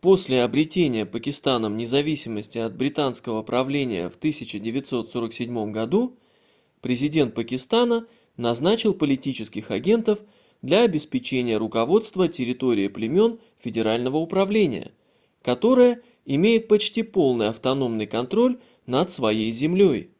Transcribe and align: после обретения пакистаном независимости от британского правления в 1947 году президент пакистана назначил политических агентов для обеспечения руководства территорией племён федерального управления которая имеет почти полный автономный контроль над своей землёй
после 0.00 0.42
обретения 0.42 1.04
пакистаном 1.04 1.76
независимости 1.76 2.56
от 2.56 2.74
британского 2.74 3.42
правления 3.42 4.08
в 4.08 4.16
1947 4.16 5.70
году 5.70 6.16
президент 6.80 7.34
пакистана 7.34 8.08
назначил 8.38 8.94
политических 8.94 9.70
агентов 9.70 10.20
для 10.62 10.82
обеспечения 10.84 11.58
руководства 11.58 12.26
территорией 12.26 12.88
племён 12.88 13.38
федерального 13.58 14.16
управления 14.16 14.92
которая 15.42 16.02
имеет 16.24 16.68
почти 16.68 17.02
полный 17.02 17.48
автономный 17.50 18.06
контроль 18.06 18.58
над 18.86 19.10
своей 19.12 19.52
землёй 19.52 20.10